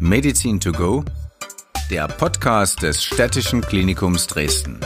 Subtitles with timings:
[0.00, 1.04] Medizin to go,
[1.90, 4.80] der Podcast des Städtischen Klinikums Dresden.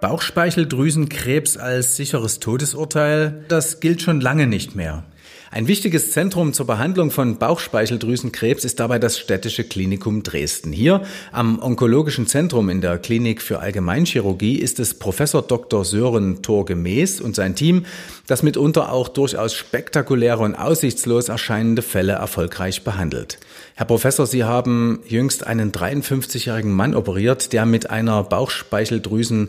[0.00, 5.04] Bauchspeicheldrüsenkrebs als sicheres Todesurteil, das gilt schon lange nicht mehr.
[5.52, 10.70] Ein wichtiges Zentrum zur Behandlung von Bauchspeicheldrüsenkrebs ist dabei das Städtische Klinikum Dresden.
[10.70, 11.02] Hier
[11.32, 15.84] am Onkologischen Zentrum in der Klinik für Allgemeinchirurgie ist es Professor Dr.
[15.84, 17.84] Sören Torgemäß und sein Team,
[18.28, 23.38] das mitunter auch durchaus spektakuläre und aussichtslos erscheinende Fälle erfolgreich behandelt.
[23.74, 29.48] Herr Professor, Sie haben jüngst einen 53-jährigen Mann operiert, der mit einer Bauchspeicheldrüsen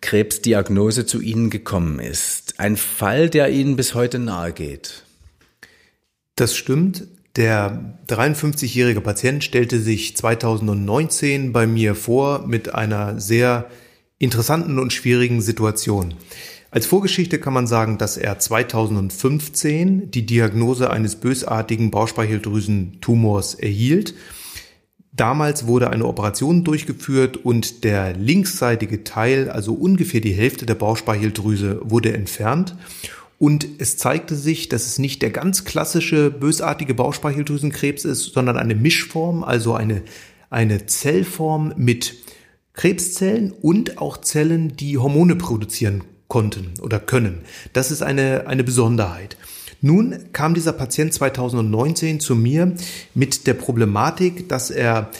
[0.00, 2.54] Krebsdiagnose zu Ihnen gekommen ist.
[2.58, 5.04] Ein Fall, der Ihnen bis heute nahe geht.
[6.36, 7.06] Das stimmt.
[7.36, 13.70] Der 53-jährige Patient stellte sich 2019 bei mir vor mit einer sehr
[14.18, 16.14] interessanten und schwierigen Situation.
[16.72, 24.14] Als Vorgeschichte kann man sagen, dass er 2015 die Diagnose eines bösartigen Bauchspeicheldrüsentumors erhielt.
[25.12, 31.80] Damals wurde eine Operation durchgeführt und der linksseitige Teil, also ungefähr die Hälfte der Bauchspeicheldrüse,
[31.82, 32.76] wurde entfernt.
[33.40, 38.74] Und es zeigte sich, dass es nicht der ganz klassische bösartige Bauchspeicheldrüsenkrebs ist, sondern eine
[38.74, 40.02] Mischform, also eine,
[40.50, 42.16] eine Zellform mit
[42.74, 47.38] Krebszellen und auch Zellen, die Hormone produzieren konnten oder können.
[47.72, 49.38] Das ist eine, eine Besonderheit.
[49.80, 52.74] Nun kam dieser Patient 2019 zu mir
[53.14, 55.10] mit der Problematik, dass er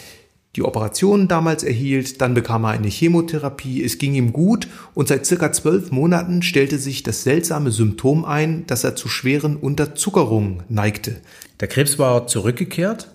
[0.56, 5.24] die Operation damals erhielt, dann bekam er eine Chemotherapie, es ging ihm gut und seit
[5.24, 11.20] circa zwölf Monaten stellte sich das seltsame Symptom ein, dass er zu schweren Unterzuckerungen neigte.
[11.60, 13.14] Der Krebs war zurückgekehrt?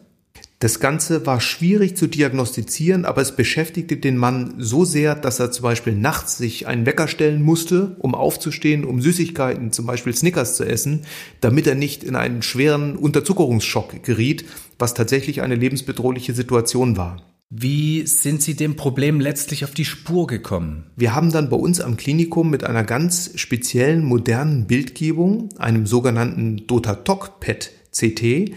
[0.59, 5.52] Das Ganze war schwierig zu diagnostizieren, aber es beschäftigte den Mann so sehr, dass er
[5.52, 10.56] zum Beispiel nachts sich einen Wecker stellen musste, um aufzustehen, um Süßigkeiten, zum Beispiel Snickers
[10.56, 11.02] zu essen,
[11.42, 14.45] damit er nicht in einen schweren Unterzuckerungsschock geriet,
[14.80, 17.17] was tatsächlich eine lebensbedrohliche Situation war.
[17.50, 20.90] Wie sind Sie dem Problem letztlich auf die Spur gekommen?
[20.95, 26.66] Wir haben dann bei uns am Klinikum mit einer ganz speziellen modernen Bildgebung, einem sogenannten
[26.66, 28.56] Dotatok-PET-CT,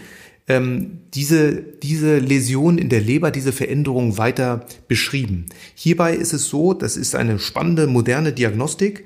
[0.49, 5.45] ähm, diese, diese Läsion in der Leber, diese Veränderung weiter beschrieben.
[5.75, 9.05] Hierbei ist es so, das ist eine spannende moderne Diagnostik,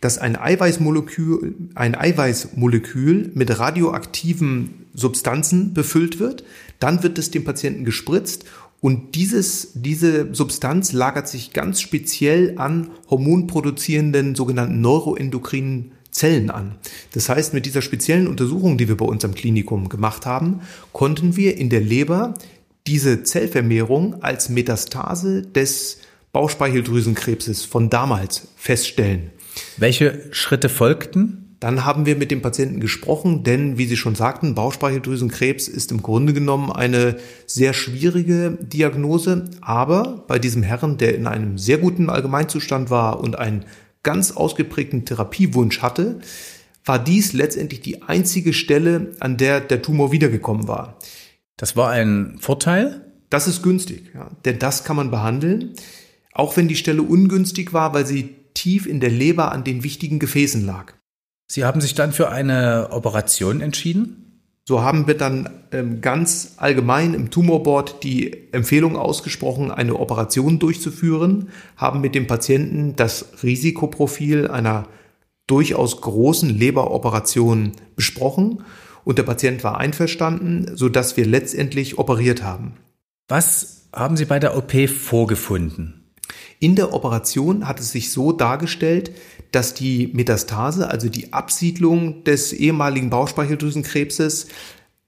[0.00, 6.44] dass ein Eiweißmolekül, ein Eiweißmolekül mit radioaktiven Substanzen befüllt wird.
[6.78, 8.44] Dann wird es dem Patienten gespritzt
[8.80, 16.74] und dieses, diese Substanz lagert sich ganz speziell an hormonproduzierenden sogenannten neuroendokrinen Zellen an.
[17.14, 20.60] Das heißt, mit dieser speziellen Untersuchung, die wir bei uns am Klinikum gemacht haben,
[20.92, 22.34] konnten wir in der Leber
[22.88, 25.98] diese Zellvermehrung als Metastase des
[26.32, 29.30] Bauchspeicheldrüsenkrebses von damals feststellen.
[29.76, 31.56] Welche Schritte folgten?
[31.60, 36.02] Dann haben wir mit dem Patienten gesprochen, denn wie Sie schon sagten, Bauchspeicheldrüsenkrebs ist im
[36.02, 39.46] Grunde genommen eine sehr schwierige Diagnose.
[39.60, 43.64] Aber bei diesem Herrn, der in einem sehr guten Allgemeinzustand war und ein
[44.02, 46.20] ganz ausgeprägten Therapiewunsch hatte,
[46.84, 50.98] war dies letztendlich die einzige Stelle, an der der Tumor wiedergekommen war.
[51.56, 53.12] Das war ein Vorteil?
[53.30, 55.74] Das ist günstig, ja, denn das kann man behandeln,
[56.32, 60.18] auch wenn die Stelle ungünstig war, weil sie tief in der Leber an den wichtigen
[60.18, 60.94] Gefäßen lag.
[61.46, 64.27] Sie haben sich dann für eine Operation entschieden?
[64.68, 71.48] So haben wir dann ähm, ganz allgemein im Tumorboard die Empfehlung ausgesprochen, eine Operation durchzuführen,
[71.78, 74.86] haben mit dem Patienten das Risikoprofil einer
[75.46, 78.62] durchaus großen Leberoperation besprochen
[79.04, 82.74] und der Patient war einverstanden, so dass wir letztendlich operiert haben.
[83.26, 86.12] Was haben Sie bei der OP vorgefunden?
[86.60, 89.12] In der Operation hat es sich so dargestellt,
[89.52, 94.48] dass die Metastase, also die Absiedlung des ehemaligen Bauchspeicheldrüsenkrebses,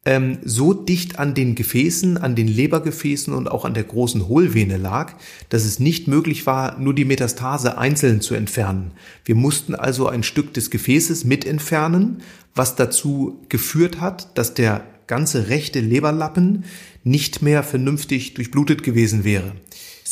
[0.06, 4.78] ähm, so dicht an den Gefäßen, an den Lebergefäßen und auch an der großen Hohlvene
[4.78, 5.12] lag,
[5.50, 8.92] dass es nicht möglich war, nur die Metastase einzeln zu entfernen.
[9.24, 12.22] Wir mussten also ein Stück des Gefäßes mit entfernen,
[12.54, 16.64] was dazu geführt hat, dass der ganze rechte Leberlappen
[17.04, 19.52] nicht mehr vernünftig durchblutet gewesen wäre.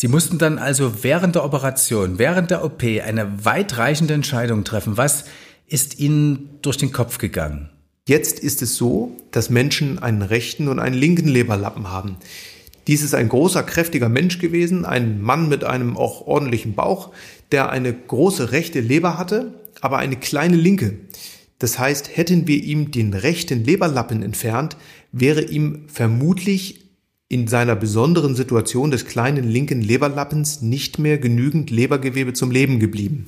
[0.01, 4.97] Sie mussten dann also während der Operation, während der OP eine weitreichende Entscheidung treffen.
[4.97, 5.25] Was
[5.67, 7.69] ist Ihnen durch den Kopf gegangen?
[8.07, 12.17] Jetzt ist es so, dass Menschen einen rechten und einen linken Leberlappen haben.
[12.87, 17.11] Dies ist ein großer, kräftiger Mensch gewesen, ein Mann mit einem auch ordentlichen Bauch,
[17.51, 20.95] der eine große rechte Leber hatte, aber eine kleine linke.
[21.59, 24.77] Das heißt, hätten wir ihm den rechten Leberlappen entfernt,
[25.11, 26.88] wäre ihm vermutlich
[27.29, 33.27] in seiner besonderen Situation des kleinen linken Leberlappens nicht mehr genügend Lebergewebe zum Leben geblieben.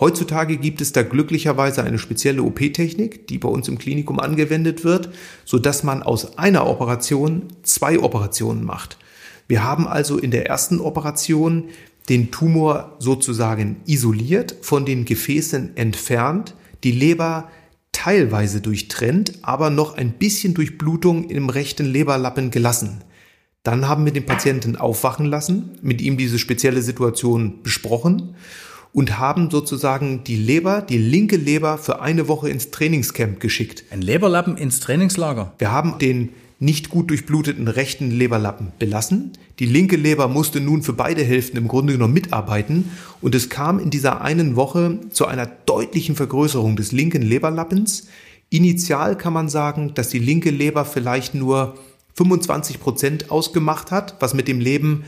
[0.00, 5.10] Heutzutage gibt es da glücklicherweise eine spezielle OP-Technik, die bei uns im Klinikum angewendet wird,
[5.44, 8.96] so dass man aus einer Operation zwei Operationen macht.
[9.48, 11.64] Wir haben also in der ersten Operation
[12.08, 16.54] den Tumor sozusagen isoliert, von den Gefäßen entfernt,
[16.84, 17.50] die Leber
[17.92, 23.02] teilweise durchtrennt, aber noch ein bisschen Durchblutung im rechten Leberlappen gelassen.
[23.62, 28.34] Dann haben wir den Patienten aufwachen lassen, mit ihm diese spezielle Situation besprochen
[28.92, 33.84] und haben sozusagen die Leber, die linke Leber für eine Woche ins Trainingscamp geschickt.
[33.90, 35.52] Ein Leberlappen ins Trainingslager?
[35.58, 39.32] Wir haben den nicht gut durchbluteten rechten Leberlappen belassen.
[39.60, 42.90] Die linke Leber musste nun für beide Hälften im Grunde genommen mitarbeiten
[43.20, 48.08] und es kam in dieser einen Woche zu einer deutlichen Vergrößerung des linken Leberlappens.
[48.50, 51.74] Initial kann man sagen, dass die linke Leber vielleicht nur
[52.18, 55.04] 25 Prozent ausgemacht hat, was mit dem Leben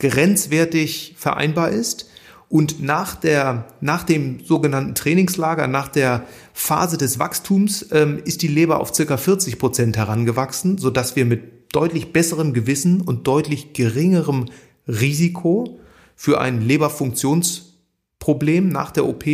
[0.00, 2.10] grenzwertig vereinbar ist.
[2.48, 6.24] Und nach, der, nach dem sogenannten Trainingslager, nach der
[6.54, 11.26] Phase des Wachstums, ähm, ist die Leber auf circa 40 Prozent herangewachsen, so dass wir
[11.26, 14.46] mit deutlich besserem Gewissen und deutlich geringerem
[14.88, 15.78] Risiko
[16.16, 19.24] für ein Leberfunktionsproblem nach der OP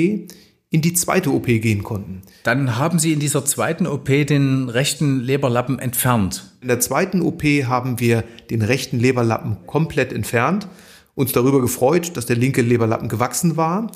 [0.75, 2.23] in die zweite OP gehen konnten.
[2.43, 6.51] Dann haben Sie in dieser zweiten OP den rechten Leberlappen entfernt.
[6.63, 10.67] In der zweiten OP haben wir den rechten Leberlappen komplett entfernt
[11.15, 13.93] uns darüber gefreut, dass der linke Leberlappen gewachsen war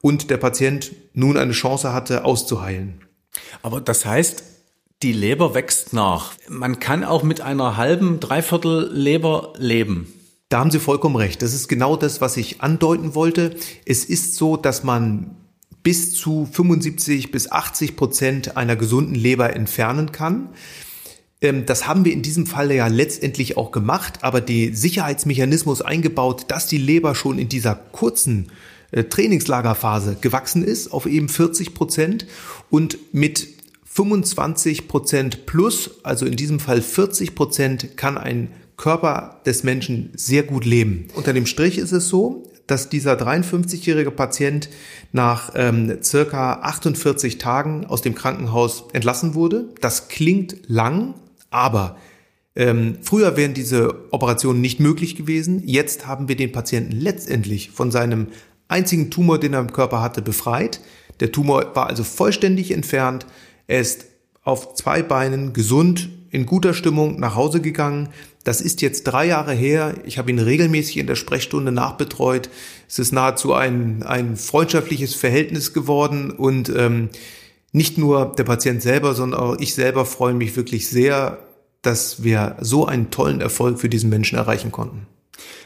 [0.00, 3.02] und der Patient nun eine Chance hatte, auszuheilen.
[3.62, 4.42] Aber das heißt,
[5.04, 6.32] die Leber wächst nach.
[6.48, 10.12] Man kann auch mit einer halben, dreiviertel Leber leben.
[10.48, 11.40] Da haben Sie vollkommen recht.
[11.40, 13.54] Das ist genau das, was ich andeuten wollte.
[13.84, 15.36] Es ist so, dass man
[15.86, 20.48] bis zu 75 bis 80 Prozent einer gesunden Leber entfernen kann.
[21.40, 26.46] Ähm, das haben wir in diesem Fall ja letztendlich auch gemacht, aber die Sicherheitsmechanismus eingebaut,
[26.48, 28.50] dass die Leber schon in dieser kurzen
[28.90, 32.26] äh, Trainingslagerphase gewachsen ist auf eben 40 Prozent
[32.68, 33.46] und mit
[33.84, 40.42] 25 Prozent plus, also in diesem Fall 40 Prozent, kann ein Körper des Menschen sehr
[40.42, 41.06] gut leben.
[41.14, 44.68] Unter dem Strich ist es so, dass dieser 53-jährige Patient
[45.12, 49.68] nach ähm, circa 48 Tagen aus dem Krankenhaus entlassen wurde.
[49.80, 51.14] Das klingt lang,
[51.50, 51.96] aber
[52.56, 55.62] ähm, früher wären diese Operationen nicht möglich gewesen.
[55.64, 58.28] Jetzt haben wir den Patienten letztendlich von seinem
[58.68, 60.80] einzigen Tumor, den er im Körper hatte, befreit.
[61.20, 63.26] Der Tumor war also vollständig entfernt.
[63.66, 64.06] Er ist
[64.42, 68.10] auf zwei Beinen gesund, in guter Stimmung nach Hause gegangen.
[68.44, 69.94] Das ist jetzt drei Jahre her.
[70.04, 72.50] Ich habe ihn regelmäßig in der Sprechstunde nachbetreut.
[72.86, 77.08] Es ist nahezu ein, ein freundschaftliches Verhältnis geworden und ähm,
[77.72, 81.38] nicht nur der Patient selber, sondern auch ich selber freue mich wirklich sehr,
[81.80, 85.06] dass wir so einen tollen Erfolg für diesen Menschen erreichen konnten.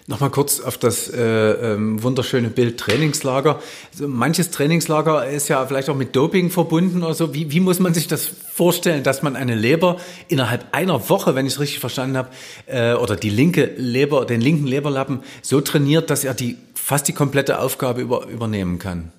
[0.06, 3.60] Nochmal kurz auf das äh, ähm, wunderschöne Bild Trainingslager.
[3.92, 7.32] Also manches Trainingslager ist ja vielleicht auch mit Doping verbunden oder so.
[7.32, 11.46] Wie, wie muss man sich das vorstellen, dass man eine Leber innerhalb einer Woche, wenn
[11.46, 12.30] ich es richtig verstanden habe,
[12.66, 17.12] äh, oder die linke Leber, den linken Leberlappen so trainiert, dass er die fast die
[17.12, 19.12] komplette Aufgabe über, übernehmen kann?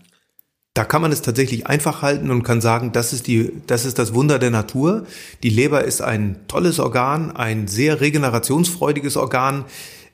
[0.73, 3.99] Da kann man es tatsächlich einfach halten und kann sagen, das ist die, das ist
[3.99, 5.05] das Wunder der Natur.
[5.43, 9.65] Die Leber ist ein tolles Organ, ein sehr regenerationsfreudiges Organ.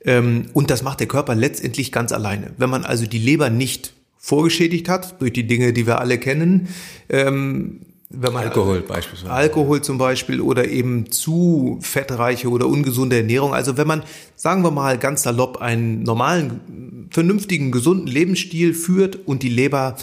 [0.03, 2.51] Ähm, und das macht der Körper letztendlich ganz alleine.
[2.57, 6.67] Wenn man also die Leber nicht vorgeschädigt hat, durch die Dinge, die wir alle kennen,
[7.09, 9.33] ähm, wenn man Alkohol beispielsweise.
[9.33, 13.53] Alkohol zum Beispiel oder eben zu fettreiche oder ungesunde Ernährung.
[13.53, 14.03] Also wenn man,
[14.35, 19.97] sagen wir mal ganz salopp, einen normalen, vernünftigen, gesunden Lebensstil führt und die Leber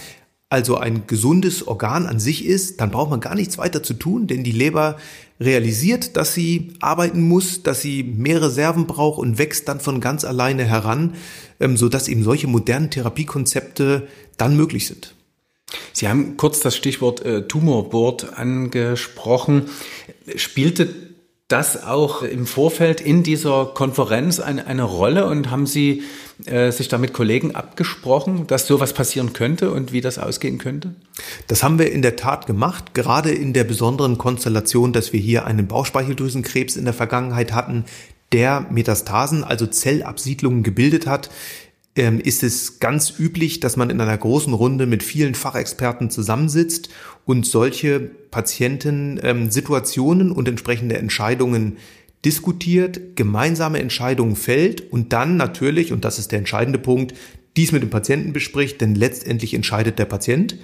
[0.50, 4.26] also ein gesundes Organ an sich ist, dann braucht man gar nichts weiter zu tun,
[4.26, 4.98] denn die Leber
[5.40, 10.24] realisiert, dass sie arbeiten muss, dass sie mehr Reserven braucht und wächst dann von ganz
[10.24, 11.14] alleine heran,
[11.60, 15.14] ähm, sodass eben solche modernen Therapiekonzepte dann möglich sind.
[15.92, 19.66] Sie haben kurz das Stichwort äh, Tumorboard angesprochen.
[20.36, 21.13] Spielte
[21.48, 26.02] das auch im Vorfeld in dieser Konferenz eine, eine Rolle und haben Sie
[26.46, 30.94] äh, sich da mit Kollegen abgesprochen, dass sowas passieren könnte und wie das ausgehen könnte?
[31.46, 35.44] Das haben wir in der Tat gemacht, gerade in der besonderen Konstellation, dass wir hier
[35.44, 37.84] einen Bauchspeicheldrüsenkrebs in der Vergangenheit hatten,
[38.32, 41.30] der Metastasen, also Zellabsiedlungen gebildet hat
[41.96, 46.88] ähm, ist es ganz üblich, dass man in einer großen Runde mit vielen Fachexperten zusammensitzt
[47.24, 51.76] und solche Patienten ähm, Situationen und entsprechende Entscheidungen
[52.24, 57.14] diskutiert, gemeinsame Entscheidungen fällt und dann natürlich, und das ist der entscheidende Punkt,
[57.56, 60.56] dies mit dem Patienten bespricht, denn letztendlich entscheidet der Patient.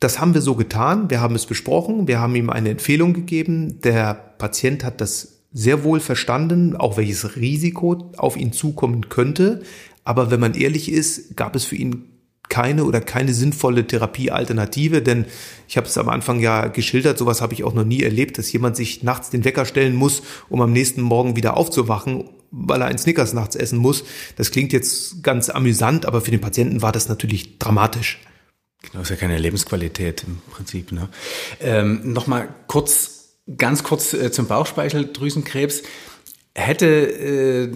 [0.00, 3.80] Das haben wir so getan, wir haben es besprochen, wir haben ihm eine Empfehlung gegeben,
[3.82, 9.62] der Patient hat das sehr wohl verstanden, auch welches Risiko auf ihn zukommen könnte,
[10.04, 12.08] aber wenn man ehrlich ist, gab es für ihn
[12.48, 15.24] keine oder keine sinnvolle Therapiealternative, denn
[15.68, 18.52] ich habe es am Anfang ja geschildert, sowas habe ich auch noch nie erlebt, dass
[18.52, 22.88] jemand sich nachts den Wecker stellen muss, um am nächsten Morgen wieder aufzuwachen, weil er
[22.88, 24.04] einen Snickers nachts essen muss.
[24.36, 28.20] Das klingt jetzt ganz amüsant, aber für den Patienten war das natürlich dramatisch.
[28.82, 30.92] Genau, ist ja keine Lebensqualität im Prinzip.
[30.92, 31.08] Ne?
[31.60, 33.21] Ähm, Nochmal kurz,
[33.58, 35.82] ganz kurz äh, zum Bauchspeicheldrüsenkrebs.
[36.54, 37.68] Hätte äh,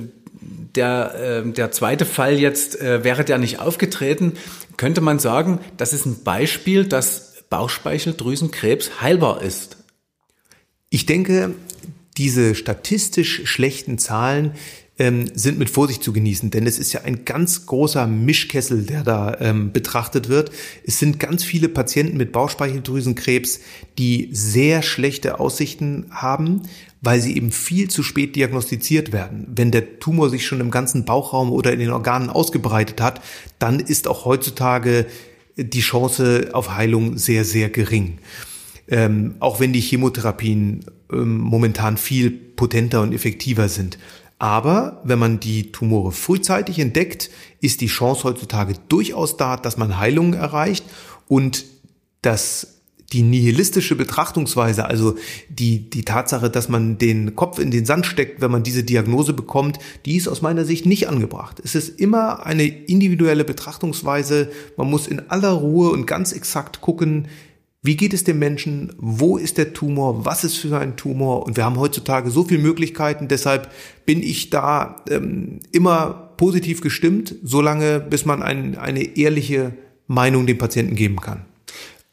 [0.74, 4.34] der, äh, der zweite Fall jetzt, äh, wäre der nicht aufgetreten,
[4.76, 9.78] könnte man sagen, das ist ein Beispiel, dass Bauchspeicheldrüsenkrebs heilbar ist.
[10.90, 11.54] Ich denke,
[12.16, 14.52] diese statistisch schlechten Zahlen
[14.98, 19.02] ähm, sind mit Vorsicht zu genießen, denn es ist ja ein ganz großer Mischkessel, der
[19.02, 20.50] da ähm, betrachtet wird.
[20.84, 23.60] Es sind ganz viele Patienten mit Bauchspeicheldrüsenkrebs,
[23.98, 26.62] die sehr schlechte Aussichten haben,
[27.02, 29.46] weil sie eben viel zu spät diagnostiziert werden.
[29.54, 33.20] Wenn der Tumor sich schon im ganzen Bauchraum oder in den Organen ausgebreitet hat,
[33.58, 35.06] dann ist auch heutzutage
[35.56, 38.18] die Chance auf Heilung sehr, sehr gering.
[38.88, 43.98] Ähm, auch wenn die Chemotherapien ähm, momentan viel potenter und effektiver sind.
[44.38, 49.98] Aber wenn man die Tumore frühzeitig entdeckt, ist die Chance heutzutage durchaus da, dass man
[49.98, 50.84] Heilungen erreicht
[51.26, 51.64] und
[52.20, 52.76] dass
[53.12, 55.16] die nihilistische Betrachtungsweise, also
[55.48, 59.32] die, die Tatsache, dass man den Kopf in den Sand steckt, wenn man diese Diagnose
[59.32, 61.60] bekommt, die ist aus meiner Sicht nicht angebracht.
[61.62, 64.50] Es ist immer eine individuelle Betrachtungsweise.
[64.76, 67.28] Man muss in aller Ruhe und ganz exakt gucken,
[67.86, 68.92] wie geht es dem Menschen?
[68.98, 70.24] Wo ist der Tumor?
[70.24, 71.46] Was ist für ein Tumor?
[71.46, 73.28] Und wir haben heutzutage so viele Möglichkeiten.
[73.28, 73.70] Deshalb
[74.04, 79.72] bin ich da ähm, immer positiv gestimmt, solange bis man ein, eine ehrliche
[80.06, 81.44] Meinung dem Patienten geben kann.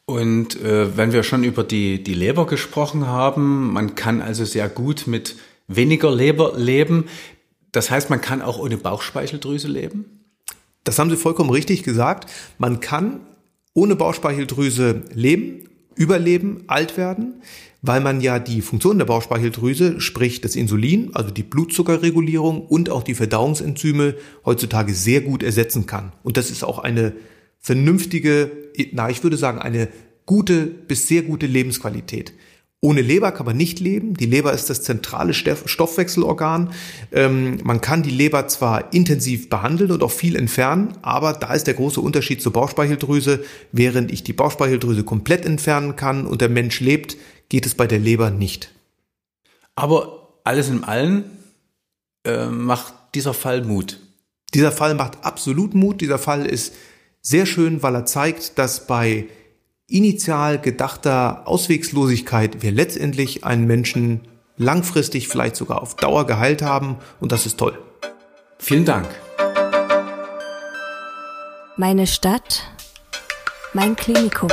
[0.06, 4.68] Und äh, wenn wir schon über die, die Leber gesprochen haben, man kann also sehr
[4.68, 7.06] gut mit weniger Leber leben.
[7.72, 10.04] Das heißt, man kann auch ohne Bauchspeicheldrüse leben?
[10.84, 12.30] Das haben Sie vollkommen richtig gesagt.
[12.58, 13.20] Man kann
[13.74, 17.42] ohne Bauchspeicheldrüse leben, überleben, alt werden,
[17.82, 23.02] weil man ja die Funktion der Bauchspeicheldrüse, sprich das Insulin, also die Blutzuckerregulierung und auch
[23.02, 24.14] die Verdauungsenzyme
[24.44, 26.12] heutzutage sehr gut ersetzen kann.
[26.22, 27.12] Und das ist auch eine
[27.60, 28.50] vernünftige,
[28.92, 29.88] na, ich würde sagen, eine
[30.24, 32.32] gute bis sehr gute Lebensqualität.
[32.80, 34.14] Ohne Leber kann man nicht leben.
[34.14, 36.70] Die Leber ist das zentrale Stoffwechselorgan.
[37.12, 41.66] Ähm, man kann die Leber zwar intensiv behandeln und auch viel entfernen, aber da ist
[41.66, 43.42] der große Unterschied zur Bauchspeicheldrüse.
[43.72, 47.16] Während ich die Bauchspeicheldrüse komplett entfernen kann und der Mensch lebt,
[47.48, 48.70] geht es bei der Leber nicht.
[49.76, 51.24] Aber alles in allem
[52.24, 53.98] äh, macht dieser Fall Mut.
[54.52, 56.00] Dieser Fall macht absolut Mut.
[56.00, 56.74] Dieser Fall ist
[57.22, 59.26] sehr schön, weil er zeigt, dass bei
[59.94, 64.22] initial gedachter Auswegslosigkeit wir letztendlich einen Menschen
[64.56, 67.78] langfristig, vielleicht sogar auf Dauer geheilt haben und das ist toll.
[68.58, 69.06] Vielen Dank.
[71.76, 72.62] Meine Stadt,
[73.72, 74.48] mein Klinikum.